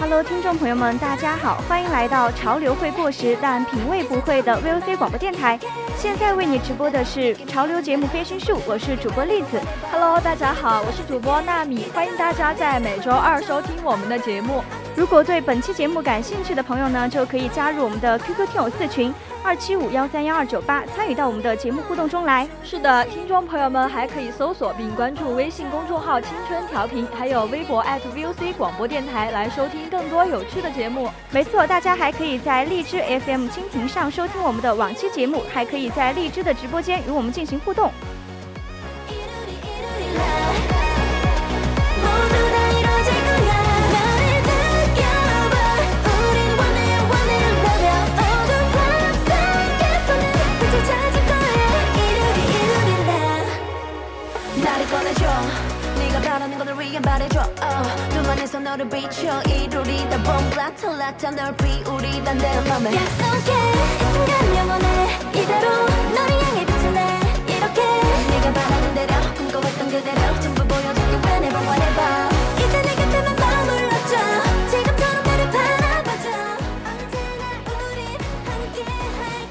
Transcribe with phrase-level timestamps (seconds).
[0.00, 5.58] ！Hello，听众朋友们，大家好，欢迎来到潮流会过时但品味不会的 VOC 广播电台。
[5.96, 9.60] 现在为你直播的是潮流节目《飞行术》，我是主播栗子。
[9.90, 14.62] Hello，大家好，我是主播纳米，欢迎大家在每周二收听我们的节目。
[14.98, 19.14] 如果对本期节目感兴趣的朋友呢，就可以加入我们的 QQ 听友四群。
[19.44, 22.48] 二七五幺三幺二九八，参与到我们的节目互动中来。
[22.64, 31.08] 是的，听众朋友们还可以搜索并关注微信公众号“青春调频”，还有微博 @VOC 广播电台来收听更多有趣的节目。
[31.30, 37.92] 没错，大家还可以在荔枝 FM 蜻蜓上收听我们的往期节目，还可以在荔枝的直播间与我们进行互动。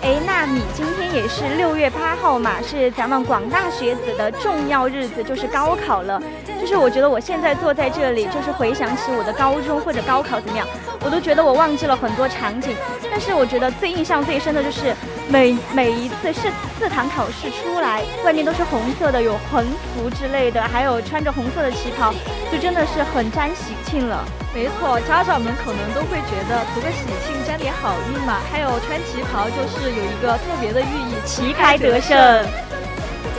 [0.01, 2.61] 哎，那你今天也是六月八号嘛？
[2.61, 6.21] 是咱们广大学子的重要日子，就是高考了。
[6.67, 10.67] 就是我觉得我现在坐在这里，就是回想起我的高中或者高考怎么样，
[10.99, 12.75] 我都觉得我忘记了很多场景。
[13.09, 14.93] 但是我觉得最印象最深的就是
[15.29, 19.63] 每每一次是四堂考试出来，外面都是红色的，有横
[19.95, 22.13] 幅之类的，还有穿着红色的旗袍，
[22.51, 24.25] 就真的是很沾喜庆了。
[24.53, 28.41] 没错，家长们可能都会觉得图个喜庆，沾点好运嘛。
[28.51, 32.17] 还有穿旗袍，就是有一个特别的寓意，旗开得胜。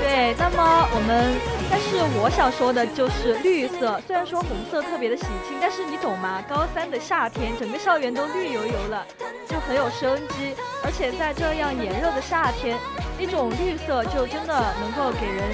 [0.00, 1.57] 对，那么我们。
[1.70, 6.42] 但是我想说的就是绿色，虽然说红色特别的喜庆，但是你懂吗？
[6.48, 9.06] 高三的夏天，整个校园都绿油油了，
[9.48, 10.54] 就很有生机。
[10.82, 12.76] 而且在这样炎热的夏天，
[13.18, 15.44] 一种绿色就真的能够给人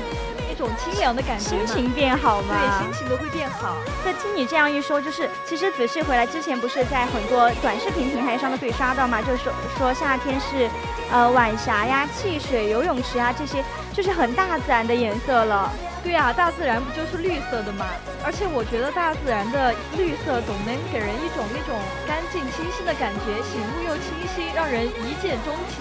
[0.50, 2.54] 一种清凉的感觉，心情变好吗？
[2.60, 3.76] 对，心情都会变好。
[4.04, 9.20] 在听你这样一说，就是其实仔细回来之前，不是在很多短视频平台上都可以刷到吗？
[9.20, 10.70] 就是说说夏天是，
[11.10, 15.72] 呃，晚霞呀、汽水、游泳池啊这些，就是很大自然的颜色了。
[16.04, 17.86] 对啊，大自然不就是绿色的吗？
[18.22, 25.80] 而且我觉得大自然的绿色总能给人一种那种干净清新的感觉，醒目又清新，让人一见钟情。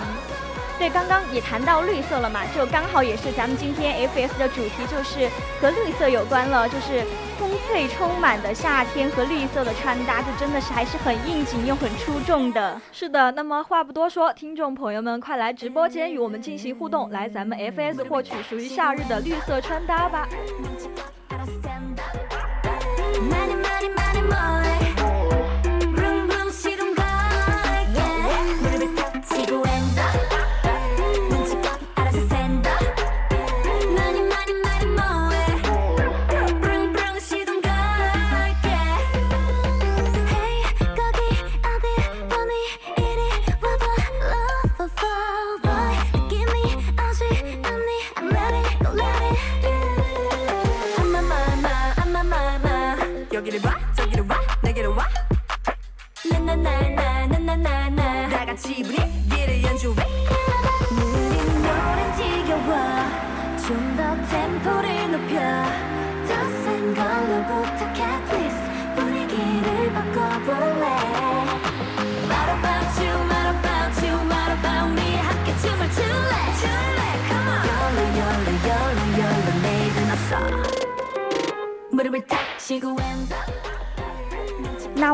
[0.80, 5.30] 对，刚刚也谈到绿色了嘛，就刚好也是咱们今天 FS 的主题，就是
[5.62, 7.06] 和绿色有关了，就是
[7.40, 12.82] 风翠充满的夏天和绿色的穿搭，就真的是还是很应景又很出众的。
[12.92, 20.28] 是的，那么话不多说，听众朋友们快来直播间与我们进行互动，来咱们 FS 获取属于夏日的绿色穿搭吧。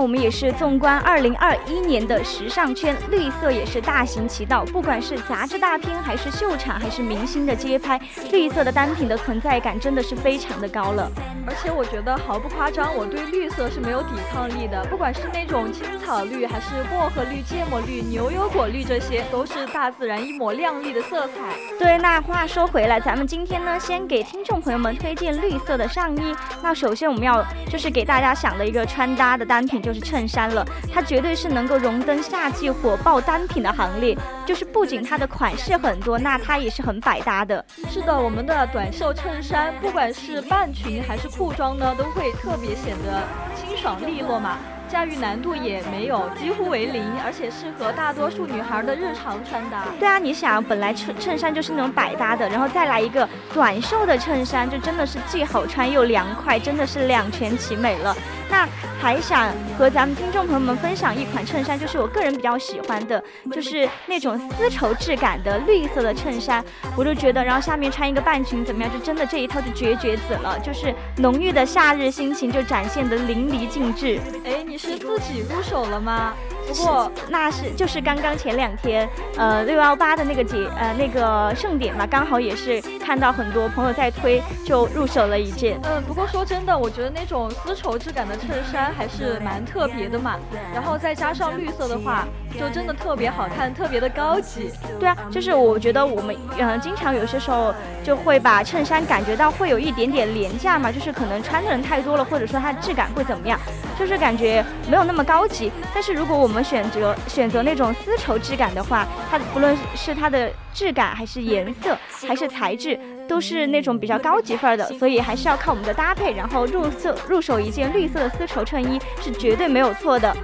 [0.02, 4.64] 我们也是纵观二零二一年的时尚圈，绿色也是大行其道。
[4.66, 8.00] 不管是杂志大片，还是秀场，还是明星的街拍，
[8.32, 11.10] 绿色的单品的存在感真的是非常的高了。
[11.48, 14.86] 而且我觉得毫不夸张，我对绿色是没有抵抗力的。
[14.86, 21.56] 不管是那种青草绿，还是薄荷绿、芥末绿、牛油果绿，这些都是大自然一抹亮丽的色彩。
[21.80, 26.36] 对，那话说回来，咱们今天呢，先给听众朋友们推荐绿色的上衣。
[26.62, 34.16] 那首先我们要就是给大家想的一个穿搭的单品就是衬衫了，它绝对是能够荣登夏季火爆单品的行列。
[34.46, 37.64] 就是不仅它的款式很多，那它也是很百搭的。
[37.88, 43.24] 是的，我们的短袖衬衫，不管是半裙还是裤装呢，都会特别显得
[43.56, 44.58] 清爽利落嘛。
[44.90, 49.86] 驾驭难度也没有，几乎为零，而且适合大多数女孩的日常穿搭。
[50.00, 58.16] 对啊，你想，本来衬衬衫就是那种百搭的，然后再来一个短袖的衬衫，就真的是既好穿又凉快，真的是两全其美了。
[58.50, 58.68] 那
[59.00, 63.24] 还想和咱们听众朋友们分享一款衬衫，就是我个人比较喜欢的，
[63.54, 66.66] 就是那种丝绸质感的绿色的衬衫，
[66.98, 68.92] 我就觉得，然后下面穿一个半裙怎么样？
[68.92, 74.20] 就真的这一套就绝绝子了，就是浓郁的夏日心情就展现的淋漓尽致。
[74.44, 74.80] 哎，你。
[74.80, 76.34] 是自己入手了吗？
[76.66, 79.06] 不过那是就是刚刚前两天，
[79.36, 85.80] 呃，六幺八的那个节，呃，那个盛典嘛，刚好也是看到很多朋友在推，就入手了一件。
[85.82, 90.36] 嗯，不过说真的，我觉得那种丝绸质感的衬衫还是蛮特别的嘛。
[90.72, 94.72] 然后再加上绿色的话，就真的特别好看，特别的高级。
[95.00, 97.74] 对啊，就是我觉得我们嗯，经常有些时候
[98.04, 103.60] 就会把衬衫感觉到会有一点点廉价嘛，就是可能穿的人太多了，或者说它的质感会怎么样，
[103.98, 105.72] 就是感觉没有那么高级。
[105.94, 111.98] 但是如果我们选择选择那种丝绸质感的话，它不论是它的质感，还是颜色，
[112.28, 114.86] 还是材质，都是那种比较高级范儿的。
[114.98, 120.36] 所以还是要靠我们的搭配，然后入色入手一件绿色的丝绸衬衣是绝对没有错的。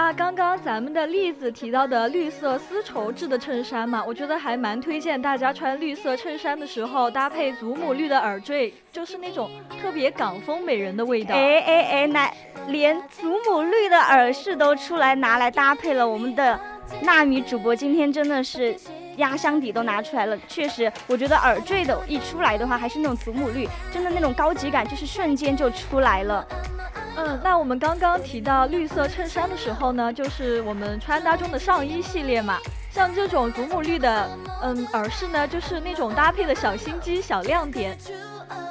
[0.00, 9.50] 那刚刚咱们的例子提到的绿色丝绸质的衬衫嘛，我觉得还蛮推荐大家穿绿色衬衫的时候搭配祖母绿的耳坠，就是那种
[9.82, 11.34] 特别港风美人的味道。
[11.34, 12.30] 哎哎哎，那
[12.68, 16.56] 连祖母绿的耳饰都出来拿来搭配了，我们的
[17.02, 18.76] 纳米主播今天真的是
[19.16, 20.38] 压箱底都拿出来了。
[20.46, 26.46] 确实，我觉得耳坠的一出来的话，还是那种祖母绿，真的那种高级感就是瞬间就出来了。
[27.18, 32.58] 嗯，那我们刚刚提到绿色衬衫的时候呢，就是我们穿搭中的上衣系列嘛。
[32.92, 34.30] 像这种祖母绿的，
[34.62, 37.98] 嗯，耳饰呢，就是那种搭配的小心机、小亮点。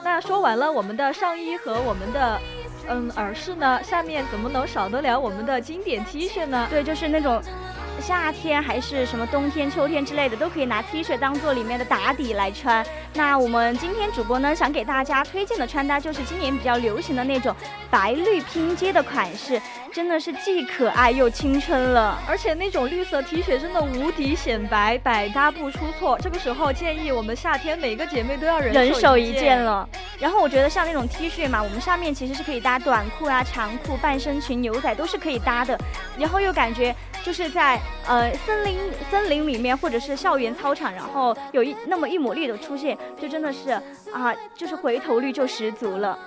[0.03, 2.39] 那说完了我们的上衣和我们的，
[2.87, 6.67] 嗯，耳饰呢，下面怎么能少得了我们的经典 T 恤呢？
[6.69, 7.41] 对，就是那种。
[7.99, 12.85] 夏天还是什么冬天、秋天之类的，都可以拿 T 恤当做里面的打底来穿。
[13.13, 17.55] 那我们今天主播呢，想给大家推荐的穿搭就是今年比较流行的那种
[17.89, 19.59] 白绿拼接的款式，
[19.91, 22.17] 真的是既可爱又青春了。
[22.27, 26.17] 而且那种绿色 T 恤真的无敌显白，百搭不出错。
[26.21, 29.87] 这个时候建议我们夏天每个姐妹都要人手一件了。
[30.19, 35.77] 然后我觉得像那种 T 恤嘛，我们上面其实是可以搭短裤啊、长裤、半身裙、牛仔都是可以搭的。
[36.17, 36.95] 然后又感觉
[37.27, 37.77] 就是在。
[38.07, 38.79] 呃，森林
[39.11, 43.71] 森林里面，或者是校园操场，然后有一那么一抹绿的出现，就真的是
[44.13, 46.17] 啊，就是回头率就十足了。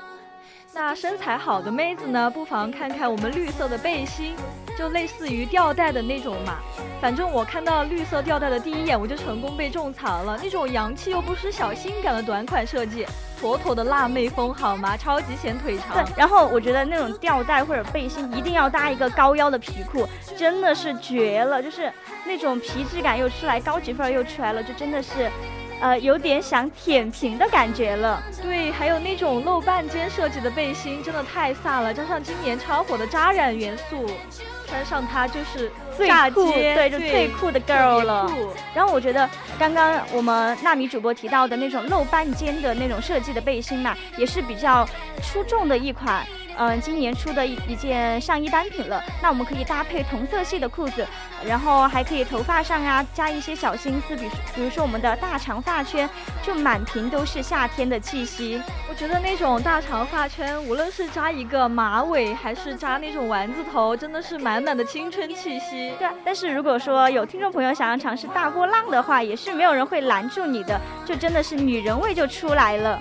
[0.75, 4.37] 那身材好的妹子呢，不妨看看我们绿色的背心，
[4.77, 6.59] 就类似于吊带的那种嘛。
[7.01, 10.39] 反正我看到绿色吊带的第一眼，我就成功被种草了。
[10.43, 13.07] 那种洋气又不失小性感的短款设计。
[13.43, 14.97] 妥妥的辣妹风好吗？
[14.97, 16.05] 超级显腿长。
[16.05, 20.07] 对，然后我觉得那种吊带或者背心一定要搭一个高腰的皮裤，
[20.37, 21.63] 真的是绝了。
[21.63, 21.91] 就是
[22.27, 25.31] 那种皮质感又出来，高级范儿又出来了，就真的是，
[25.81, 28.23] 呃，有点想舔屏的感觉了。
[28.43, 34.07] 对，还有那种露半肩设计的背心，真的太飒了，加上今年超火的扎染元素。
[34.71, 38.31] 穿上它就是最酷，对，就最酷的 girl 了。
[38.73, 44.89] 然后我觉得刚刚我们纳米主播提到的那种露半肩的那种设计的背心嘛，也是比较
[45.23, 46.25] 出众的一款
[46.57, 49.03] 嗯，今年出的一一件上衣单品了。
[49.23, 51.07] 那我们可以搭配同色系的裤子，
[51.45, 56.09] 然后还可以头发上啊加一些小心思，比比如说我们的大长发圈，
[56.43, 58.63] 就满屏都是夏天的气息。
[58.89, 65.95] 我觉得那种大长发圈，无论是扎一个马尾，还是扎那种丸子头，真的是满满的青春气息。
[65.99, 73.01] 对，但是如果说有听众朋友想要尝试大波浪的话，也是没有人会拦住你的，就真的是女人味就出来了。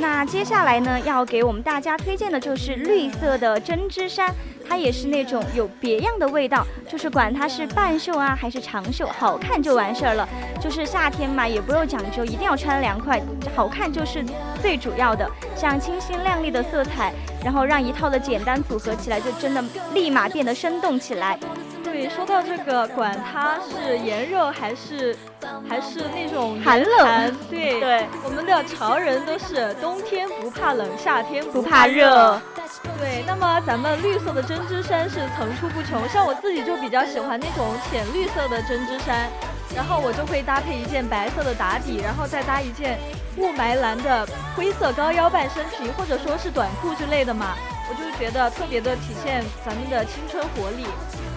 [0.00, 4.32] 那接下来呢，要给我们大家推荐的就是绿色的针织衫，
[4.66, 10.28] 它也是那种有别样的味道，就是管它是半袖啊还是长袖，好看就完事儿了。
[10.60, 13.20] 就是夏天嘛，也不用讲究，一定要穿凉快，
[13.56, 14.24] 好看就是
[14.62, 15.28] 最主要的。
[15.56, 17.12] 像清新亮丽的色彩，
[17.44, 19.62] 然后让一套的简单组合起来，就真的
[19.94, 21.36] 立马变得生动起来。
[21.84, 25.16] 对，说到这个，管它是炎热还是
[25.68, 32.40] 还是那种寒冷，对对， 我们的潮人都是冬天不怕冷，夏天不怕热。
[33.00, 39.28] 对，那么咱们绿色的针织衫是层出不穷，像我自己就比较喜欢那种浅绿色的针织衫，
[39.74, 42.98] 然后我就会搭配一件白色的打底，然后再搭一件
[43.36, 47.54] 雾霾蓝的灰色高腰半身裙，或者说是短裤之类的嘛，
[47.90, 50.84] 我就觉得特别的体现咱们的青春活力。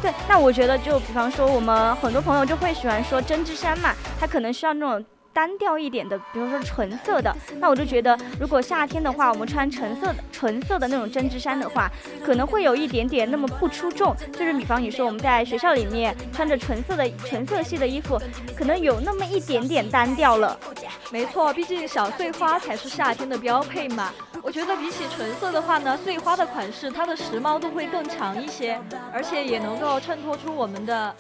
[0.01, 5.05] 对，那我觉得就比方说我们很多朋友就会喜欢说针织衫嘛，它可能需要那种。
[5.33, 11.89] 单调一点的，比如说纯色的，那我就觉得，如果夏天的话，我们穿橙色的、纯色的那种针织衫的话，
[12.23, 14.15] 可能会有一点点那么不出众。
[14.33, 18.21] 就是比方你说我们在学校里面穿着纯色的、纯色系的衣服，
[18.55, 20.59] 可能有那么一点点单调了。
[21.11, 24.11] 没错，毕竟小碎花才是夏天的标配嘛。
[24.43, 28.79] 我觉得比起纯色的话呢，碎花的款式它的时髦度会更强一些，
[29.13, 31.15] 而且也能够衬托出我们的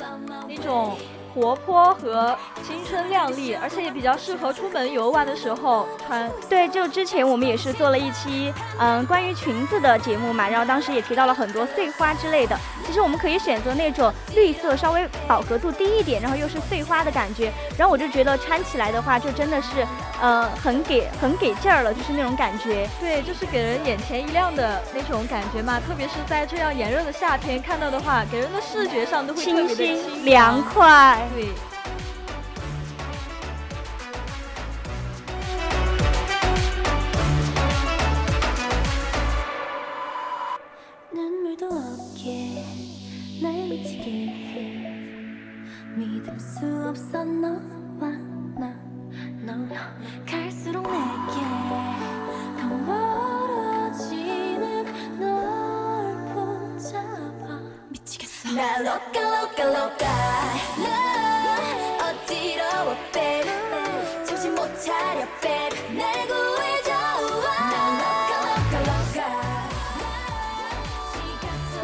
[0.49, 0.97] 那种。
[1.33, 6.29] 活泼和青春靓丽，而且也比较适合出门游玩的时候穿。
[6.49, 12.57] 对，就之前我们也是做了一期，嗯，关于裙子的节目嘛，然后当时也提到了很多碎花之类的。
[12.85, 17.51] 其实我们可以选择那种绿色，稍微饱和度低一点，然后又是碎花的感觉。
[17.77, 19.85] 然后我就觉得穿起来的话，就真的是，
[20.21, 22.89] 呃，很给很给劲儿了，就是那种感觉。
[22.99, 25.79] 对，就是给人眼前一亮的那种感觉嘛。
[25.79, 31.20] 特别是在这样炎热的夏天看到的话，给人的视觉上都会特别的清凉快。
[31.29, 31.70] 对。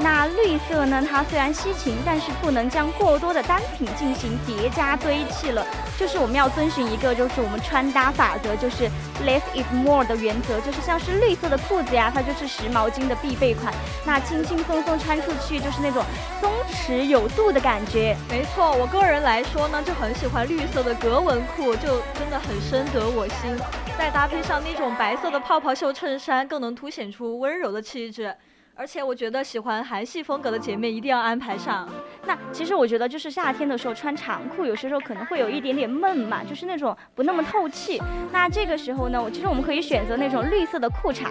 [0.10, 1.06] 那绿色呢？
[1.06, 5.68] 它虽然吸睛，但是不能将过多的单品进行叠加堆砌了。
[6.00, 8.86] 就是我们要遵循一个，就是我们穿搭法则，就是
[9.26, 10.62] less is more 的原则。
[10.62, 13.74] 就是像是绿色的裤子呀，它就是时髦精的必备款。
[14.06, 16.02] 那轻轻松松穿出去，就是那种
[16.40, 18.16] 松弛有度的感觉。
[18.30, 23.54] 没错，我个人来说呢，就很喜欢绿色的格纹裤，就真的很深得我心。
[23.98, 28.34] 再搭配上那种白色的泡泡袖衬衫，更能凸显出温柔的气质。
[28.80, 31.90] 而且我觉得喜欢韩系风格的姐妹一定要安排上。
[32.28, 38.00] 那其实我觉得就是夏天的时候穿长裤，有些时候可能会有一点点闷嘛，就是那种不那么透气。
[38.32, 41.26] 那这个时候呢，我其实我们可以选择那种绿色的裤衩，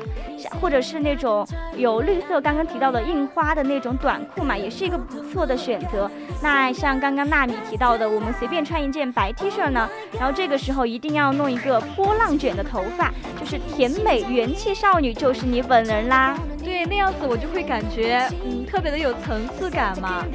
[0.61, 6.11] 或者是那种有绿色刚刚提到的印花的那种短裤嘛，也是一个不错的选择。
[6.43, 9.89] 那像刚刚纳米提到的，我们随便穿一件白 T 恤呢，
[10.19, 16.37] 然后这个时候一定要弄一个波浪卷的头发，就是甜美元气少女，就是你本人啦。
[16.67, 20.27] 对，那样子我就会感觉，嗯，特别的有层次感嘛。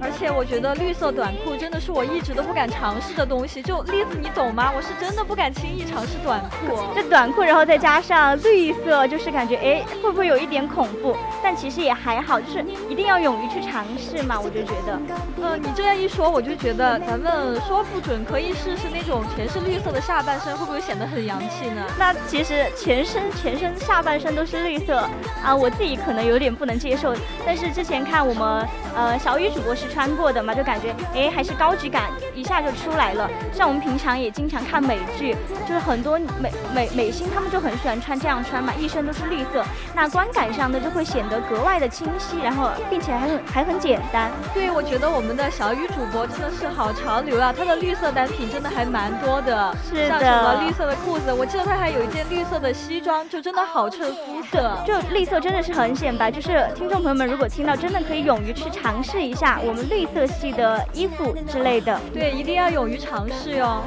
[0.00, 3.60] 而且我觉得绿色短裤真的是我一直都不敢尝试的东西。
[3.62, 4.70] 就栗子，你懂吗？
[4.74, 6.78] 我是真的不敢轻易尝试短裤。
[6.94, 11.16] 这短裤，然后再加上绿色，就是感觉哎，会不会有一点恐怖？
[11.42, 14.38] 但其实也还好，就是一定要勇于去尝试嘛。
[14.38, 14.98] 我就觉得，
[15.42, 21.82] 呃，你这样一说，我就觉得咱们说不准可以试试那种全是绿色的下半身，会不会显得很洋气呢？
[21.98, 24.96] 那其实全身全身下半身都是绿色
[25.44, 27.12] 啊，我自己可能有点不能接受。
[27.44, 29.87] 但是之前看我们呃小雨主播是。
[29.88, 32.10] 穿过的嘛，就感觉哎，还是高级感。
[32.38, 33.28] 一下就出来了。
[33.52, 35.34] 像我们平常也经常看美剧，
[35.66, 39.64] 就是很多美美美星他们就很喜欢穿这样穿嘛，一身都是绿色，
[39.94, 44.30] 那观感上呢就会显得格外的清晰，然后并且还很还很简单。
[44.54, 56.30] 对，我觉得我们的小雨主播真的是好潮流啊，她的绿色单品真的还蛮多的，是像什么绿色的裤子，我记得她还有一件绿色的西装，就真的好衬肤色，就绿色真的是很显白。
[56.30, 59.88] 就是听众朋友们如果听到，真的可以勇于去尝试一下我们。
[59.88, 63.82] 绿色系的衣服之类的，对，一定要勇于尝试哟。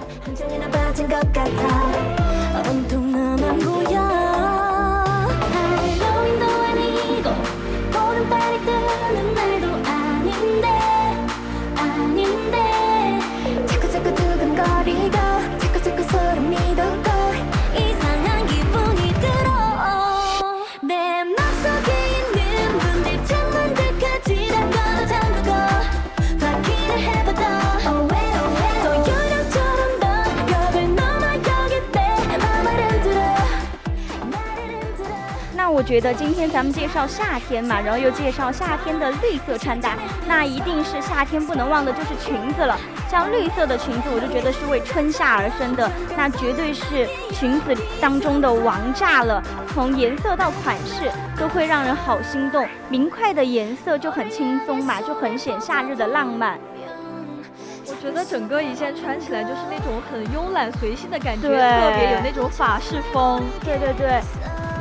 [35.92, 42.80] 觉得今天咱们介绍夏天嘛，然后又介绍夏天的绿色穿搭，那一定是夏天不能忘的就是裙子了。
[43.10, 49.44] 像绿色的裙子，我就觉得是为春夏而生的，那绝对是裙子当中的王炸了。
[49.74, 56.58] 从颜色到款式都会让人好心动，明快的颜色就很轻松嘛，就很显夏日的浪漫。
[57.88, 63.44] 我觉得整个一件穿起来就是那种很慵懒随性的感觉，特别有那种法式风。
[63.66, 64.22] 对对对。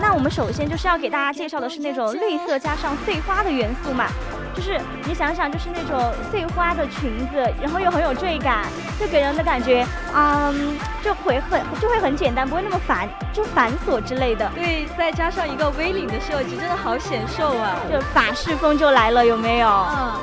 [0.00, 4.06] 那我们首先就是要给大家介绍的是那种绿色加上碎花的元素嘛，
[4.54, 8.64] 就是你想想，就是那种碎花的裙子，然后又很有坠感，
[8.98, 14.50] 就给人的感觉，嗯，就会很就会很简单，不会那么繁就繁琐之类的。
[14.54, 19.68] 对，再加上一个 V 领的设计，真的好显瘦啊，就法式风就来了，有没有？
[19.68, 20.14] 嗯。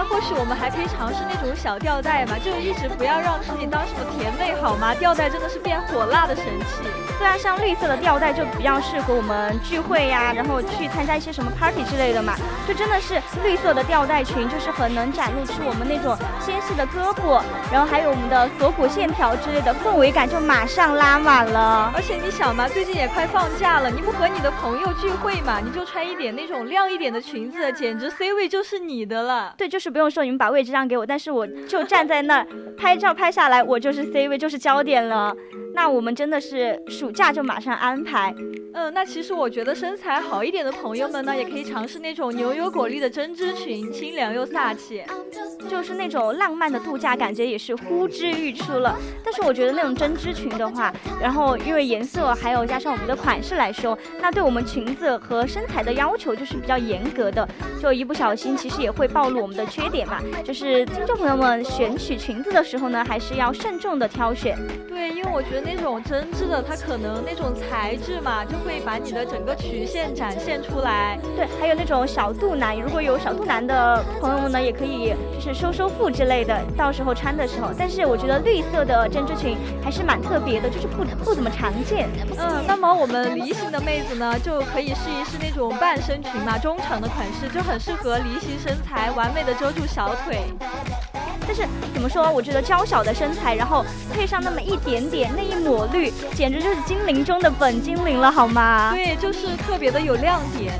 [0.00, 4.94] 那或许我们还可以尝试那种小吊带嘛，就一直不要让自己当什么甜妹好吗？
[4.94, 6.88] 吊带真的是变火辣的神器。
[7.18, 12.34] 对啊，像绿色的吊带就比较适合我们聚会呀，然后去参加一些什么 party 之类的嘛。
[12.66, 21.92] 就真的是绿色的吊带裙，就是很能展露出我们那种纤细的胳膊，然后还有我们的锁骨线条之类的氛围感就马上拉满了。
[21.94, 29.52] 而且你想嘛，最近也快放假了，你不和你的朋友聚会嘛，你就穿一点那种亮一点的裙子，简直 C 位就是你的了。
[29.58, 29.78] 对，就。
[29.80, 35.34] 是不用说，你们把位置让给我，但是我就站在那儿拍照拍下来，我就是 C 位，就是焦点了。
[35.72, 38.34] 那我们真的是暑假就马上安排。
[38.72, 45.02] 嗯，那其实我觉得身材好一点的朋友们呢，也可以尝试那种牛油果粒的针织裙，清凉又飒气，
[45.68, 48.96] 就是那种浪漫的度假感觉也是呼之欲出了。
[49.24, 57.48] 但是我觉得那种针织裙的话，然后因为颜色还有加上我们的款式来说，那对我们裙子和身材的要求就是比较严格的，
[57.80, 60.20] 就一不小心其实也会暴露我们的缺点嘛。
[60.44, 64.58] 就是听众朋友们选取裙子的时候呢，还是要慎重的挑选。
[64.88, 71.18] 对，因为我觉得那种针织的，它可能那种材质嘛，就会把你的整个曲线展现出来。
[71.36, 77.68] 对，还有那种小肚腩，如果有小肚腩的朋友们呢，也可以就是收收腹之类的，到时候穿的时候。
[77.78, 82.08] 但是我觉得绿色的针织裙还是蛮特别的，就是不不怎么常见。
[82.36, 90.40] 嗯，那么我们梨形的妹子呢，就可以试一试那种半身裙嘛，中长的款式就很适合梨形身材，完美的遮住小腿。
[91.46, 92.30] 但是怎么说？
[92.32, 98.92] 我觉得娇小的身材，然后配上那么一点点那一抹绿，简直就是精灵中的本精灵了，好吗？
[98.94, 100.72] 对，就是特别的有亮点。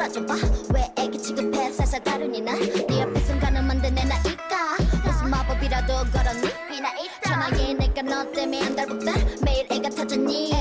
[0.00, 0.34] 알아줘봐.
[0.72, 1.70] 왜 애기 취급해?
[1.72, 4.76] 살살 다루니 날네 옆에 순간은만데 내 나이까.
[5.04, 6.48] 무슨 마법이라도 걸었니?
[6.72, 9.12] 이 나이 전화기 내가 너 때문에 안 달복다.
[9.44, 10.52] 매일 애가 타주니?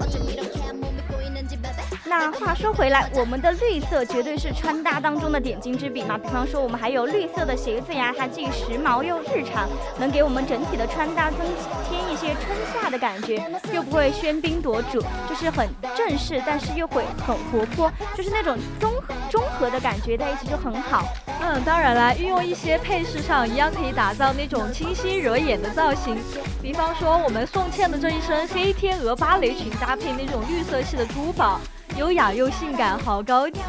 [0.00, 1.76] 어쩜 이렇게 몸이 꼬이는지 베베.
[2.08, 6.18] 나 话说回来，我们的绿色绝对是穿搭当中的点睛之笔嘛。
[6.18, 9.68] 比方说，我们还有绿色的鞋子呀，它既时髦又日常，
[9.98, 11.40] 能给我们整体的穿搭增
[11.88, 13.42] 添一些春夏的感觉，
[13.72, 18.92] 又不会喧宾夺主，就是很正式，但是又会很活泼，就是那种综
[19.30, 21.04] 综合的感觉在一起就很好。
[21.40, 26.16] 嗯，当然啦，运用一些配饰上一样可以打造那种清新惹眼的造型。
[26.62, 31.60] 比方说，我们宋茜的这一身黑天鹅芭蕾裙搭配那种绿色系的珠宝。
[31.96, 33.60] 优雅又性感，好高级！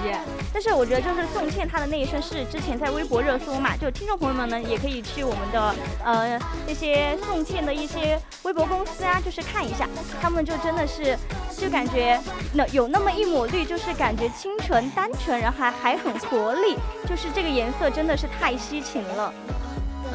[0.54, 9.88] 但是我觉得就是宋茜她的那一身是之前在微博热搜嘛，就听众朋友们呢也可以去我们的呃那些宋茜的一些微博公司啊，就是看一下，
[10.22, 11.18] 他们就真的是
[11.58, 12.20] 就感觉
[12.54, 19.34] 那有那么一抹绿，就是感觉清纯单纯，然后还还很活力，就是这个颜色真的是太吸睛了。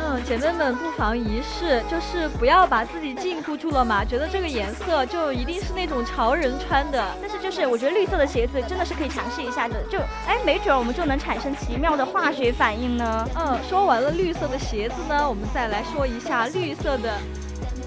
[0.02, 4.04] 嗯，姐妹们不妨一试，就是不要把自己禁锢住了嘛。
[4.04, 13.28] 觉得这个颜色就一定是那种潮人穿的，但是就是我觉得绿色的鞋子真的是可以尝试一下的，就哎，没准我们就能产生奇妙的化学反应呢。
[13.36, 17.12] 嗯，说完了绿色的鞋子呢，我们再来说一下绿色的。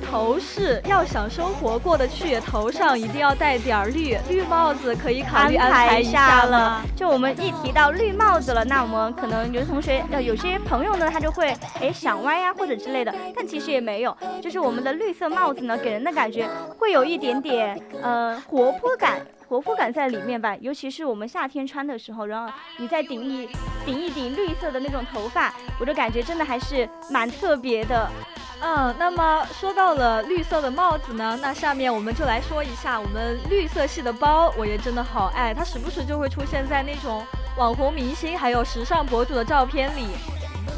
[0.04, 6.82] 头饰要想生活过得去，头上一定要戴点儿绿绿帽子，可以考虑安排一下了。
[6.96, 20.56] 就我们一提到绿帽子了，那我们可能有的同学呃有些朋友呢，他就会哎想歪呀或者之类的，但其实也没有，就是我们的绿色帽子呢，给人的感觉会有一点点呃活泼感，活泼感在里面吧。
[20.60, 23.48] 尤其是我们夏天穿的时候，然后你再顶一
[23.86, 28.10] 顶一顶绿色的那种头发，我就感觉真的还是蛮特别的。
[28.66, 37.26] 嗯，那么说到了绿色的帽子呢，那下面我们就来说一下我们绿色系的包，我也真的好爱，它时不时就会出现在那种
[37.58, 40.08] 网红明星还有时尚博主的照片里。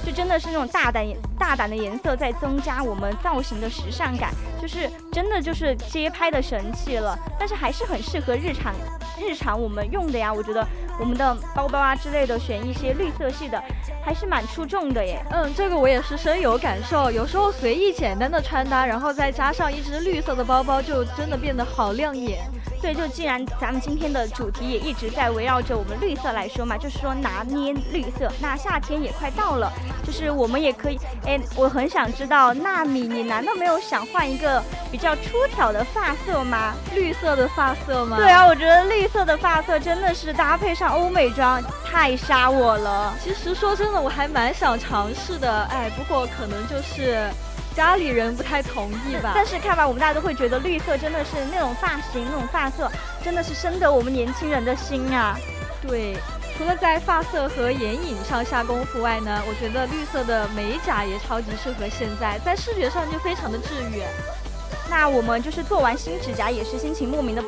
[0.04, 1.06] 就真的是那种大胆
[1.38, 7.18] 大胆的颜色，在增加我们造型的时尚感，就是真的就是街拍的神器了。
[7.40, 8.74] 但是还是很适合日常
[9.20, 10.32] 日常我们用的呀。
[10.32, 10.68] 我觉得
[11.00, 13.62] 我们的包包啊之类的，选一些绿色系的，
[14.06, 15.20] 还是蛮出众的耶。
[15.32, 17.10] 嗯，这个我也是深有感受。
[17.10, 22.48] 有时候随意简单的穿搭，然后再加上一只绿色的包包，就真的变得好亮眼。
[22.86, 28.32] 对，就既然咱们今天的主题也一直在围绕着我们绿色来说嘛，就是说拿捏绿色。
[28.40, 29.74] 那夏天也快到了，
[30.06, 36.76] 就是我们也可以，哎，我很想知道，纳米，你难道没有想换一个比较出挑的发色吗？
[36.94, 38.18] 绿色的发色吗？
[38.18, 43.16] 对啊，我觉得绿色的发色真的是搭配上欧美妆太杀我了。
[43.20, 47.32] 其实说真的，我还蛮想尝试的，哎，不过可能就是。
[47.76, 52.90] 家里人不太同意吧，但是看吧，我们大家都会觉得绿色真的是那种发型、那种发色，
[53.22, 55.38] 真的是深得我们年轻人的心啊。
[55.82, 56.16] 对，
[56.58, 64.02] 除了在发色和眼影上下功夫外呢，我觉得绿色的美甲也超级适合现在，在视觉上就非常的治愈。
[64.90, 67.44] 那我们就是做完新指甲也是心情莫名的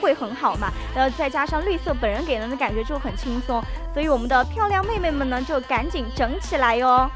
[0.00, 3.60] 会很好嘛，然后再加上绿色本人给人的感觉就很轻松，
[3.92, 7.10] 所以我们的漂亮妹妹们呢就赶紧整起来哟。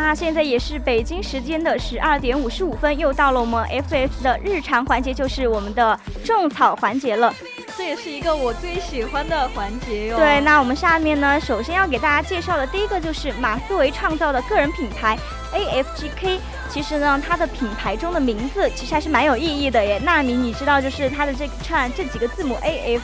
[0.00, 7.34] 那现在也是北京时间的十二点五十五分，又到了我们 FF 的日常环节，就是我们的种草环节了。
[7.76, 10.16] 这也是一个我最喜欢的环节哟。
[10.16, 15.18] 对，那我们下面呢，首先要给大家介绍的第一个就是马思维创造的个人品牌
[15.52, 16.38] AFGK。
[16.68, 20.00] 其实呢，它的品牌中的名字其实还是蛮有意义的耶。
[20.02, 23.00] 那你你知道就是它的这串这几个字母 AF。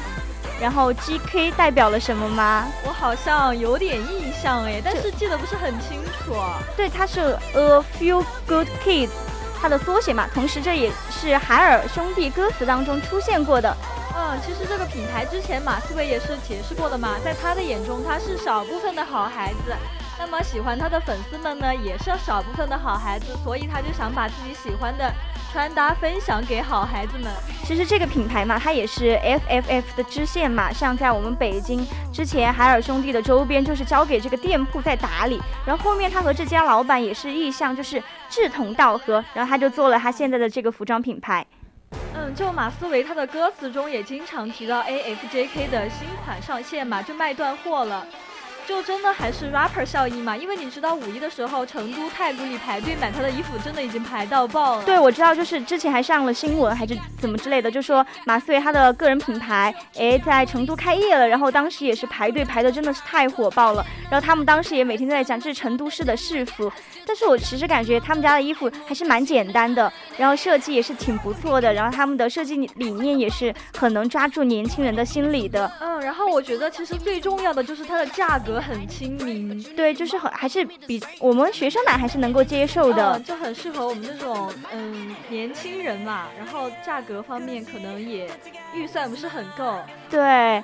[0.63, 2.69] 然后 G K 代表了什么吗？
[2.87, 6.37] 我好像有点印象哎，但是记得不是很清楚。
[6.77, 9.11] 对，它是 A Few Good Kids，
[9.61, 10.29] 它的缩写嘛。
[10.33, 13.77] 同时这也是海尔兄弟歌词当中出现过的。
[14.15, 19.75] 嗯，其实这个品牌之前马思唯也是解释过的嘛，在他的眼中他是少部分的好孩子。
[20.25, 25.13] 那么喜欢他的粉丝们呢，也是少部分的好孩子，所以他就想把自己喜欢的。
[25.53, 27.29] 穿搭分享给好孩子们。
[27.65, 30.73] 其实这个品牌嘛，它也是 FFF 的支线嘛。
[30.73, 35.43] 像在我们北京之前，海尔兄弟的周边就是交给这个店铺在打理。
[35.67, 39.23] 然后后面他和这家老板也是意向，就是志同道合。
[39.35, 41.45] 然后他就做了他现在的这个服装品牌。
[42.15, 48.07] 嗯，就马思唯他的歌词中也经常提到 A F J K 的新款上线嘛，就卖断货了。
[48.67, 50.37] 就真的还是 rapper 效应嘛？
[50.37, 54.85] 因为你知道五一的时候，成都太古里排队买他的衣服，真的已经排到爆了。
[54.85, 63.85] 对，我知道，就是之前还上了新闻，还是怎么之类的，就说马思唯他的个人品牌，哎，在成都开业了，然后当时也是排队排的真的是太火爆了。
[64.11, 66.71] 然后他们当时也每天都在讲这是成都市的市服，
[67.05, 75.71] 但是我其实感觉他们家的衣服还是蛮简单的，然后设计也是挺不错的，然后他们的设计理念也是很能抓住年轻人的心理的。
[75.81, 78.52] 嗯，然后我觉得其实最重要的就是它的价格。
[78.61, 86.27] 很亲民，对，就是很还是比我们学生党还是能够接受的，就很适合我们这种嗯年轻人嘛。
[86.37, 88.31] 然后价格方面可能也
[88.75, 89.79] 预算不是很够，
[90.11, 90.63] 对。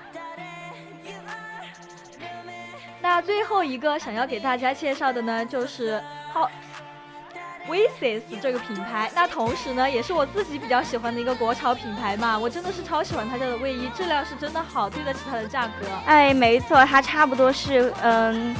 [3.01, 6.51] 那最后一个想要给大家介绍的呢，就是好。
[7.69, 15.87] V i s 这个品牌，那同时呢，也是我自己比较喜欢的一个国潮品牌嘛，我真的是超喜欢他家的卫衣，质量是真的好，对得起它的价格。
[16.07, 18.57] 哎，没错，它差不多是嗯。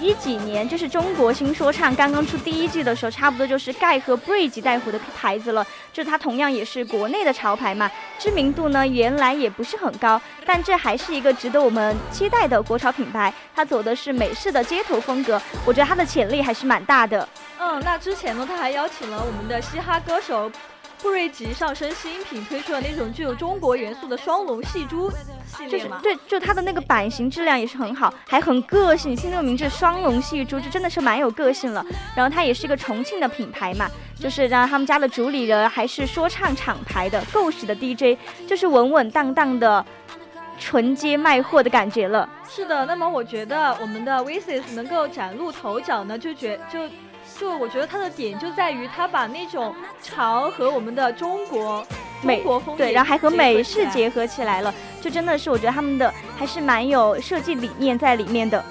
[0.00, 5.66] 一几年就是中国新说唱刚刚出第一季的时候，差不多就是盖和 Bridge 带火的牌子了。
[5.92, 13.32] 就它同样也是国内的潮牌嘛，知名度呢原来也不是很高，但这还是一个值得我们期待的国潮品牌。
[13.54, 17.28] 它走的是美式的街头风格，我觉得它的潜力还是蛮大的。
[17.58, 20.50] 嗯，那之前呢，他还邀请了我们的嘻哈歌手。
[21.02, 25.10] 布瑞吉上身新品推出了那种具有中国元素的双龙戏珠
[25.46, 25.98] 系列吗？
[26.02, 29.16] 对，就它的那个版型质量也是很好，还很个性。
[29.16, 31.84] 新这个名字双龙戏珠，就真的是蛮有个性了。
[32.14, 39.84] 然后它也是一个重庆的品牌嘛，就是让他们家的主理人还是说唱厂牌的够使的 DJ，就是稳稳当当的
[40.58, 42.28] 纯街卖货的感觉了。
[42.48, 46.78] 是的，那么我觉得我们的 v i s s 能够崭露头角呢，就觉就。
[47.40, 51.82] 就我觉得它的点就在于它把那种潮和我们的中国
[52.20, 58.62] 美国风对，然后还和美式结合起来了，就真的是我觉得他们的还是蛮有设计理念在里面的。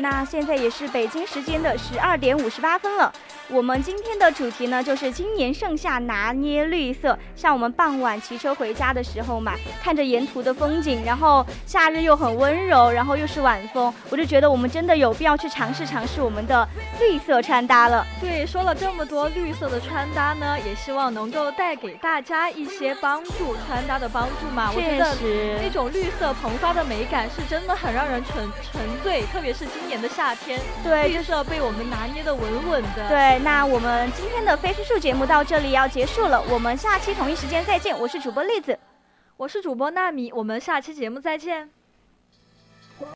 [0.00, 3.12] 那现在也是北京时间的十二点五十八分了。
[3.50, 7.18] 我们今天的主题呢，就是今年盛夏拿捏绿色。
[7.34, 16.68] 像我们傍晚骑车回家的时候嘛，看着沿途的风景，然后夏日又很温柔，然后又是晚风，我就觉得我们真的有必要去尝试尝试我们的
[17.00, 18.06] 绿色穿搭了。
[18.20, 24.70] 对，说了这么多绿色的穿搭呢，也希望能够带给大家一些帮助，穿搭的帮助嘛。
[24.74, 25.16] 我觉得
[25.62, 33.08] 那种绿色蓬发的美感是真的很让人沉沉醉，特别是今年的夏天，对，绿色被我们拿捏的稳稳的。
[33.08, 33.37] 对。
[33.44, 37.96] 那我们今天的非叙述节目到这里要结束了，我们下期同一时间再见。
[37.98, 38.78] 我是主播栗子，
[39.36, 41.70] 我是主播纳米，我们下期节目再见。